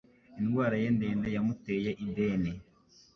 [0.39, 2.51] Indwara ye ndende yamuteye ideni.